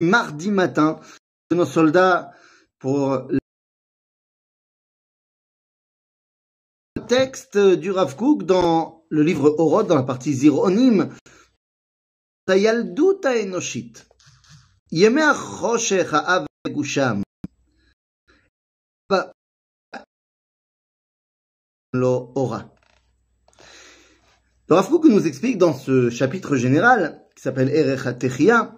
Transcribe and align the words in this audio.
mardi 0.00 0.50
matin 0.50 1.00
de 1.50 1.56
nos 1.56 1.66
soldats 1.66 2.32
pour 2.78 3.28
le 3.30 3.38
texte 7.06 7.58
du 7.58 7.90
Rav 7.90 8.16
Kook 8.16 8.44
dans 8.44 9.04
le 9.08 9.22
livre 9.22 9.54
Orod, 9.58 9.86
dans 9.86 9.96
la 9.96 10.02
partie 10.02 10.34
Zironim. 10.34 11.10
הילדות 12.48 13.24
האנושית, 13.24 14.04
ימי 14.92 15.22
החושך, 15.22 16.14
האב 16.14 16.46
וגושם, 16.66 17.20
lo 21.94 22.32
aura. 22.34 22.70
Le 24.68 24.74
Rav 24.74 24.88
Kook 24.88 25.04
nous 25.04 25.26
explique 25.26 25.58
dans 25.58 25.72
ce 25.72 26.10
chapitre 26.10 26.56
général, 26.56 27.26
qui 27.34 27.42
s'appelle 27.42 27.70
Erech 27.70 28.06
HaTechia, 28.06 28.76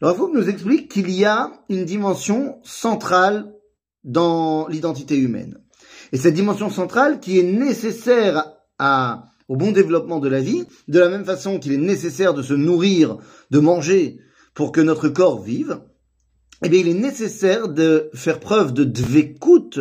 le 0.00 0.14
Kook 0.14 0.32
nous 0.32 0.48
explique 0.48 0.90
qu'il 0.90 1.10
y 1.10 1.24
a 1.24 1.52
une 1.68 1.84
dimension 1.84 2.58
centrale 2.64 3.52
dans 4.02 4.66
l'identité 4.68 5.16
humaine. 5.16 5.58
Et 6.12 6.16
cette 6.16 6.34
dimension 6.34 6.70
centrale 6.70 7.20
qui 7.20 7.38
est 7.38 7.44
nécessaire 7.44 8.50
à, 8.78 9.26
au 9.48 9.56
bon 9.56 9.72
développement 9.72 10.18
de 10.18 10.28
la 10.28 10.40
vie, 10.40 10.64
de 10.88 10.98
la 10.98 11.08
même 11.08 11.24
façon 11.24 11.58
qu'il 11.58 11.72
est 11.72 11.78
nécessaire 11.78 12.34
de 12.34 12.42
se 12.42 12.54
nourrir, 12.54 13.18
de 13.50 13.60
manger 13.60 14.18
pour 14.54 14.72
que 14.72 14.80
notre 14.80 15.08
corps 15.08 15.42
vive, 15.42 15.80
eh 16.62 16.68
bien, 16.68 16.80
il 16.80 16.88
est 16.88 16.94
nécessaire 16.94 17.68
de 17.68 18.10
faire 18.14 18.40
preuve 18.40 18.72
de 18.72 18.84
dvekut 18.84 19.80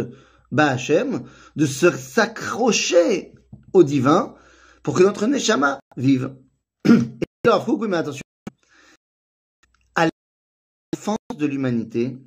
ba'Hashem, 0.52 1.24
de 1.56 1.66
se 1.66 1.92
s'accrocher 1.92 3.34
au 3.74 3.84
divin 3.84 4.36
pour 4.84 4.96
que 4.96 5.04
notre 5.04 5.28
neshama 5.28 5.80
vive. 5.98 6.36
Et 6.88 7.48
alors, 7.48 7.80
mais 7.88 7.98
attention, 7.98 8.22
de 11.40 11.48
l'humanité, 11.48 12.18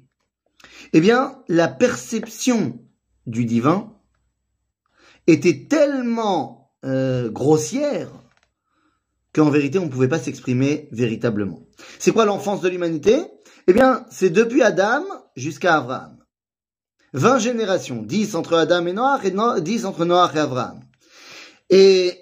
eh 0.92 1.00
bien, 1.00 1.38
la 1.48 1.68
perception 1.68 2.80
du 3.26 3.44
divin 3.44 3.92
était 5.28 5.66
tellement 5.68 6.72
euh, 6.84 7.30
grossière 7.30 8.10
qu'en 9.32 9.50
vérité, 9.50 9.78
on 9.78 9.86
ne 9.86 9.90
pouvait 9.90 10.08
pas 10.08 10.18
s'exprimer 10.18 10.88
véritablement. 10.90 11.66
C'est 11.98 12.12
quoi 12.12 12.24
l'enfance 12.24 12.60
de 12.60 12.68
l'humanité? 12.68 13.22
Eh 13.68 13.72
bien, 13.72 14.04
c'est 14.10 14.30
depuis 14.30 14.62
Adam 14.62 15.04
jusqu'à 15.36 15.76
Abraham. 15.76 16.18
20 17.14 17.38
générations, 17.38 18.02
10 18.02 18.34
entre 18.34 18.56
Adam 18.56 18.86
et 18.86 18.92
Noach 18.92 19.24
et 19.24 19.60
10 19.60 19.84
entre 19.84 20.04
Noach 20.04 20.34
et 20.34 20.38
Abraham. 20.38 20.80
Et 21.70 22.21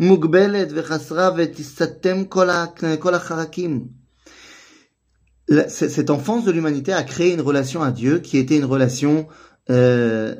מוגבלת 0.00 0.68
וחסרה 0.74 1.30
ותסתם 1.36 2.24
כל, 2.24 2.50
ה, 2.50 2.66
כל 2.98 3.14
החרקים. 3.14 3.84
Cette 5.68 6.08
enfance 6.08 6.44
de 6.44 6.50
l'humanité 6.52 6.92
a 6.94 7.02
créé 7.02 7.34
une 7.34 7.42
relation 7.42 7.82
à 7.82 7.90
Dieu 7.90 8.18
qui 8.20 8.38
était 8.38 8.56
une 8.56 8.64
relation 8.64 9.28
euh, 9.70 10.34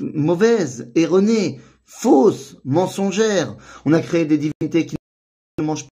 mauvaise, 0.00 0.90
erronée, 0.94 1.60
fausse, 1.84 2.56
mensongère. 2.64 3.56
On 3.84 3.92
a 3.92 4.00
créé 4.00 4.24
des 4.24 4.38
divinités 4.38 4.86
qui 4.86 4.96
ne 5.58 5.64
mangent 5.64 5.84
pas. 5.84 5.90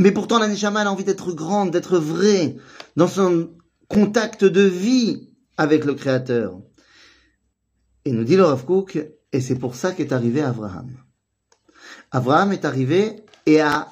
Mais 0.00 0.12
pourtant, 0.12 0.38
la 0.38 0.48
Neshama 0.48 0.80
a 0.82 0.90
envie 0.90 1.04
d'être 1.04 1.32
grande, 1.32 1.70
d'être 1.70 1.98
vraie, 1.98 2.56
dans 2.96 3.08
son 3.08 3.50
contact 3.93 4.43
de 4.43 4.61
vie 4.61 5.29
avec 5.57 5.85
le 5.85 5.93
Créateur. 5.93 6.59
Et 8.05 8.11
nous 8.11 8.23
dit 8.23 8.35
le 8.35 8.43
Rav 8.43 8.65
et 9.31 9.41
c'est 9.41 9.57
pour 9.57 9.75
ça 9.75 9.91
qu'est 9.91 10.11
arrivé 10.11 10.41
Abraham. 10.41 10.91
Abraham 12.11 12.51
est 12.51 12.65
arrivé 12.65 13.23
et 13.45 13.61
a 13.61 13.89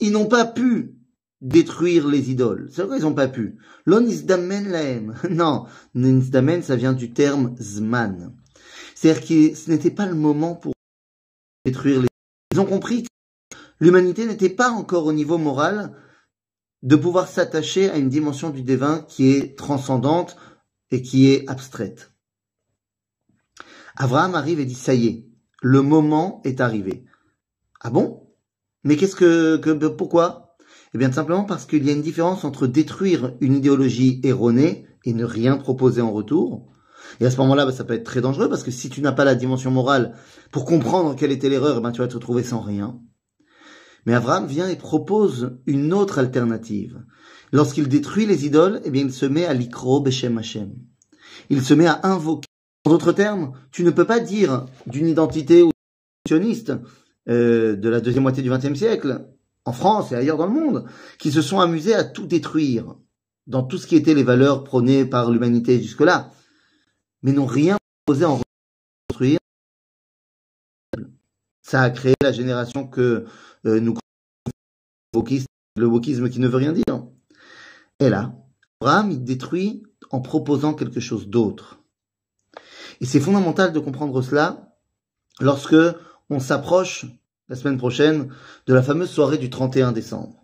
Ils 0.00 0.10
n'ont 0.10 0.26
pas 0.26 0.44
pu 0.44 1.01
détruire 1.42 2.06
les 2.06 2.30
idoles. 2.30 2.70
C'est 2.72 2.84
vrai 2.84 2.96
qu'ils 2.96 3.06
n'ont 3.06 3.14
pas 3.14 3.28
pu. 3.28 3.58
L'onisdamen 3.84 4.70
laem. 4.70 5.14
Non, 5.30 5.66
nisdamen, 5.94 6.62
ça 6.62 6.76
vient 6.76 6.92
du 6.92 7.12
terme 7.12 7.54
zman. 7.60 8.34
C'est-à-dire 8.94 9.26
que 9.26 9.54
ce 9.54 9.70
n'était 9.70 9.90
pas 9.90 10.06
le 10.06 10.14
moment 10.14 10.54
pour 10.54 10.72
détruire 11.66 12.00
les 12.00 12.08
Ils 12.52 12.60
ont 12.60 12.64
compris 12.64 13.02
que 13.02 13.08
l'humanité 13.80 14.24
n'était 14.24 14.48
pas 14.48 14.70
encore 14.70 15.04
au 15.06 15.12
niveau 15.12 15.36
moral 15.36 15.96
de 16.82 16.96
pouvoir 16.96 17.28
s'attacher 17.28 17.90
à 17.90 17.98
une 17.98 18.08
dimension 18.08 18.50
du 18.50 18.62
divin 18.62 19.04
qui 19.08 19.32
est 19.32 19.58
transcendante 19.58 20.36
et 20.92 21.02
qui 21.02 21.28
est 21.28 21.48
abstraite. 21.48 22.12
Abraham 23.96 24.34
arrive 24.34 24.60
et 24.60 24.64
dit, 24.64 24.74
ça 24.74 24.94
y 24.94 25.06
est, 25.06 25.26
le 25.60 25.82
moment 25.82 26.40
est 26.44 26.60
arrivé. 26.60 27.04
Ah 27.80 27.90
bon? 27.90 28.28
Mais 28.84 28.96
qu'est-ce 28.96 29.16
que, 29.16 29.56
que 29.56 29.70
pourquoi? 29.88 30.41
Eh 30.94 30.98
bien 30.98 31.10
simplement 31.10 31.44
parce 31.44 31.64
qu'il 31.64 31.84
y 31.84 31.90
a 31.90 31.92
une 31.92 32.02
différence 32.02 32.44
entre 32.44 32.66
détruire 32.66 33.34
une 33.40 33.56
idéologie 33.56 34.20
erronée 34.24 34.86
et 35.04 35.14
ne 35.14 35.24
rien 35.24 35.56
proposer 35.56 36.02
en 36.02 36.12
retour. 36.12 36.68
Et 37.20 37.26
à 37.26 37.30
ce 37.30 37.38
moment-là, 37.38 37.66
bah, 37.66 37.72
ça 37.72 37.84
peut 37.84 37.94
être 37.94 38.04
très 38.04 38.20
dangereux 38.20 38.48
parce 38.48 38.62
que 38.62 38.70
si 38.70 38.90
tu 38.90 39.00
n'as 39.00 39.12
pas 39.12 39.24
la 39.24 39.34
dimension 39.34 39.70
morale 39.70 40.14
pour 40.50 40.64
comprendre 40.64 41.16
quelle 41.16 41.32
était 41.32 41.48
l'erreur, 41.48 41.78
eh 41.78 41.80
ben, 41.80 41.92
tu 41.92 42.00
vas 42.00 42.08
te 42.08 42.14
retrouver 42.14 42.42
sans 42.42 42.60
rien. 42.60 43.00
Mais 44.04 44.14
Abraham 44.14 44.46
vient 44.46 44.68
et 44.68 44.76
propose 44.76 45.58
une 45.66 45.92
autre 45.92 46.18
alternative. 46.18 47.02
Lorsqu'il 47.52 47.88
détruit 47.88 48.26
les 48.26 48.46
idoles, 48.46 48.80
eh 48.84 48.90
bien, 48.90 49.02
il 49.02 49.12
se 49.12 49.26
met 49.26 49.46
à 49.46 49.54
l'ikro 49.54 50.00
beshem 50.00 50.38
Hashem. 50.38 50.74
Il 51.50 51.62
se 51.62 51.74
met 51.74 51.86
à 51.86 52.00
invoquer 52.02 52.48
en 52.84 52.90
d'autres 52.90 53.12
termes, 53.12 53.52
tu 53.70 53.84
ne 53.84 53.90
peux 53.90 54.04
pas 54.04 54.18
dire 54.18 54.66
d'une 54.86 55.06
identité 55.06 55.62
sioniste 56.26 56.72
euh, 57.28 57.76
de 57.76 57.88
la 57.88 58.00
deuxième 58.00 58.24
moitié 58.24 58.42
du 58.42 58.50
XXe 58.50 58.74
siècle, 58.74 59.28
en 59.64 59.72
France 59.72 60.12
et 60.12 60.16
ailleurs 60.16 60.38
dans 60.38 60.46
le 60.46 60.52
monde, 60.52 60.86
qui 61.18 61.30
se 61.30 61.42
sont 61.42 61.60
amusés 61.60 61.94
à 61.94 62.04
tout 62.04 62.26
détruire 62.26 62.96
dans 63.46 63.62
tout 63.62 63.78
ce 63.78 63.86
qui 63.86 63.96
était 63.96 64.14
les 64.14 64.22
valeurs 64.22 64.64
prônées 64.64 65.04
par 65.04 65.30
l'humanité 65.30 65.80
jusque-là, 65.80 66.30
mais 67.22 67.32
n'ont 67.32 67.46
rien 67.46 67.76
proposé 68.04 68.24
en 68.24 68.40
reconstruire. 69.08 69.38
Ça 71.62 71.82
a 71.82 71.90
créé 71.90 72.14
la 72.22 72.32
génération 72.32 72.86
que 72.86 73.24
euh, 73.66 73.80
nous 73.80 73.94
le 75.76 75.86
wokisme 75.86 76.30
qui 76.30 76.40
ne 76.40 76.48
veut 76.48 76.56
rien 76.56 76.72
dire. 76.72 77.06
Et 78.00 78.08
là, 78.08 78.34
Abraham, 78.80 79.10
il 79.10 79.24
détruit 79.24 79.82
en 80.10 80.20
proposant 80.20 80.74
quelque 80.74 81.00
chose 81.00 81.28
d'autre. 81.28 81.80
Et 83.00 83.06
c'est 83.06 83.20
fondamental 83.20 83.72
de 83.72 83.78
comprendre 83.78 84.20
cela 84.22 84.76
lorsque 85.40 85.76
on 86.30 86.40
s'approche 86.40 87.06
la 87.48 87.56
semaine 87.56 87.78
prochaine 87.78 88.28
de 88.66 88.74
la 88.74 88.82
fameuse 88.82 89.10
soirée 89.10 89.38
du 89.38 89.50
31 89.50 89.92
décembre. 89.92 90.42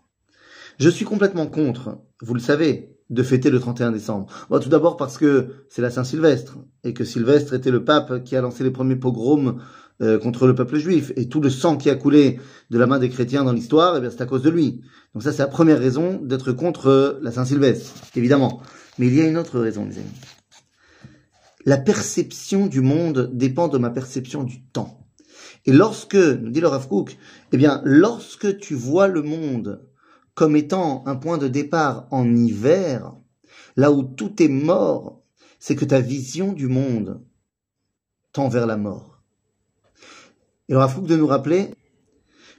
Je 0.79 0.89
suis 0.89 1.05
complètement 1.05 1.47
contre, 1.47 1.99
vous 2.23 2.35
le 2.35 2.41
savez, 2.41 2.97
de 3.11 3.23
fêter 3.23 3.51
le 3.51 3.59
31 3.59 3.93
décembre. 3.93 4.27
tout 4.61 4.69
d'abord 4.69 4.97
parce 4.97 5.17
que 5.17 5.65
c'est 5.71 5.83
la 5.83 5.91
Saint-Sylvestre 5.91 6.59
et 6.85 6.93
que 6.93 7.05
Sylvestre 7.05 7.55
était 7.55 7.71
le 7.71 7.85
pape 7.85 8.23
qui 8.25 8.37
a 8.37 8.41
lancé 8.41 8.63
les 8.65 8.71
premiers 8.71 8.97
pogroms 8.97 9.59
euh, 10.01 10.19
contre 10.19 10.47
le 10.47 10.55
peuple 10.55 10.77
juif. 10.79 11.13
Et 11.17 11.29
tout 11.29 11.41
le 11.41 11.51
sang 11.51 11.77
qui 11.77 11.91
a 11.91 11.97
coulé 11.97 12.39
de 12.71 12.79
la 12.79 12.87
main 12.87 12.99
des 12.99 13.09
chrétiens 13.09 13.45
dans 13.45 13.53
l'histoire, 13.53 13.97
eh 13.97 14.01
bien 14.01 14.11
c'est 14.11 14.21
à 14.21 14.27
cause 14.27 14.43
de 14.43 14.51
lui. 14.51 14.83
Donc 15.15 15.23
ça, 15.23 15.33
c'est 15.33 15.43
la 15.43 15.49
première 15.49 15.79
raison 15.79 16.21
d'être 16.23 16.53
contre 16.53 17.19
la 17.23 17.33
Saint-Sylvestre, 17.33 17.95
évidemment. 18.15 18.63
Mais 18.99 19.07
il 19.07 19.15
y 19.15 19.21
a 19.21 19.27
une 19.27 19.39
autre 19.39 19.59
raison, 19.59 19.85
mes 19.85 19.97
amis. 19.97 20.07
La 21.65 21.79
perception 21.79 22.67
du 22.67 22.81
monde 22.81 23.31
dépend 23.33 23.69
de 23.69 23.79
ma 23.79 23.91
perception 23.91 24.45
du 24.45 24.63
temps. 24.63 25.08
Et 25.69 25.73
lorsque, 25.73 26.15
nous 26.15 26.49
dit 26.49 26.63
le 26.63 26.69
Rav 26.69 26.89
eh 27.53 27.57
bien, 27.59 27.83
lorsque 27.85 28.57
tu 28.57 28.75
vois 28.75 29.07
le 29.07 29.21
monde 29.21 29.87
comme 30.33 30.57
étant 30.57 31.03
un 31.05 31.15
point 31.15 31.37
de 31.37 31.47
départ 31.47 32.09
en 32.11 32.35
hiver, 32.35 33.15
là 33.77 33.93
où 33.93 34.03
tout 34.03 34.43
est 34.43 34.49
mort, 34.49 35.21
c'est 35.59 35.77
que 35.77 35.85
ta 35.85 36.01
vision 36.01 36.55
du 36.55 36.69
monde 36.69 37.23
tend 38.33 38.49
vers 38.49 38.67
la 38.67 38.79
mort. 38.79 39.21
Et 40.71 40.73
le 40.73 40.79
Rav 40.79 41.05
de 41.05 41.17
nous 41.17 41.27
rappeler, 41.27 41.69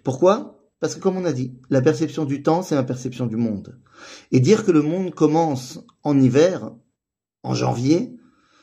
pourquoi? 0.04 0.62
Parce 0.80 0.94
que 0.94 1.00
comme 1.00 1.18
on 1.18 1.26
a 1.26 1.34
dit, 1.34 1.58
la 1.72 1.82
perception 1.82 2.26
du 2.26 2.44
temps, 2.44 2.62
c'est 2.62 2.76
la 2.76 2.84
perception 2.84 3.26
du 3.26 3.38
monde. 3.38 3.82
Et 4.32 4.40
dire 4.40 4.64
que 4.64 4.72
le 4.72 4.84
monde 4.84 5.16
commence 5.16 5.80
en 6.04 6.20
hiver, 6.22 6.76
en 7.42 7.56
janvier, 7.56 8.19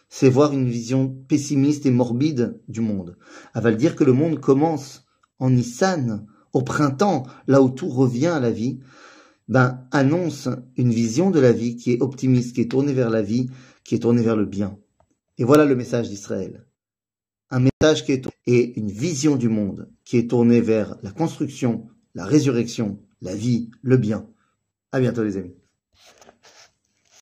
c'est 0.09 0.31
voir 0.31 0.53
une 0.53 0.69
vision 0.69 1.09
pessimiste 1.29 1.87
et 1.87 1.91
morbide 1.91 2.61
du 2.69 2.81
monde. 2.81 3.17
Elle 3.55 3.63
va 3.63 3.71
le 3.71 3.77
dire 3.77 3.97
que 3.97 4.05
le 4.05 4.13
monde 4.13 4.41
commence 4.41 5.05
en 5.39 5.51
Nissan, 5.51 6.27
au 6.53 6.63
printemps, 6.63 7.25
là 7.47 7.61
où 7.61 7.69
tout 7.69 7.89
revient 7.89 8.29
à 8.29 8.41
la 8.41 8.51
vie, 8.51 8.81
ben, 9.49 9.87
annonce 9.93 10.49
une 10.77 10.91
vision 10.91 11.31
de 11.31 11.41
la 11.41 11.53
vie 11.53 11.77
qui 11.77 11.93
est 11.93 12.03
optimiste, 12.03 12.55
qui 12.55 12.63
est 12.63 12.71
tournée 12.71 12.93
vers 12.93 13.11
la 13.11 13.23
vie, 13.23 13.51
qui 13.85 13.95
est 13.95 14.01
tournée 14.01 14.23
vers 14.23 14.37
le 14.37 14.47
bien. 14.47 14.79
Et 15.39 15.45
voilà 15.45 15.65
le 15.65 15.77
message 15.77 16.09
d'Israël. 16.09 16.67
Un 17.51 17.61
message 17.61 18.05
qui 18.05 18.13
est 18.13 18.27
et 18.47 18.79
une 18.79 18.91
vision 18.91 19.37
du 19.37 19.49
monde 19.49 19.91
qui 20.05 20.17
est 20.19 20.31
tournée 20.31 20.61
vers 20.61 20.97
la 21.03 21.11
construction, 21.11 21.89
la 22.15 22.25
résurrection, 22.25 22.99
la 23.21 23.35
vie, 23.35 23.71
le 23.83 23.97
bien. 23.97 24.29
À 24.93 25.01
bientôt 25.01 25.25
les 25.25 25.37
amis. 25.37 25.56